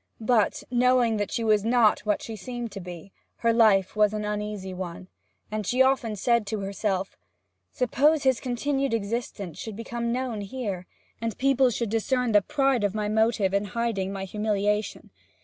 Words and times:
But, 0.19 0.63
knowing 0.71 1.17
that 1.17 1.29
she 1.31 1.43
was 1.43 1.63
not 1.63 1.99
what 2.07 2.23
she 2.23 2.35
seemed 2.35 2.71
to 2.71 2.79
be, 2.79 3.11
her 3.35 3.53
life 3.53 3.95
was 3.95 4.15
an 4.15 4.25
uneasy 4.25 4.73
one, 4.73 5.09
and 5.51 5.63
she 5.63 5.83
often 5.83 6.15
said 6.15 6.47
to 6.47 6.61
herself: 6.61 7.15
'Suppose 7.71 8.23
his 8.23 8.39
continued 8.39 8.95
existence 8.95 9.59
should 9.59 9.75
become 9.75 10.11
known 10.11 10.41
here, 10.41 10.87
and 11.21 11.37
people 11.37 11.69
should 11.69 11.91
discern 11.91 12.31
the 12.31 12.41
pride 12.41 12.83
of 12.83 12.95
my 12.95 13.09
motive 13.09 13.53
in 13.53 13.65
hiding 13.65 14.11
my 14.11 14.23
humiliation? 14.25 15.11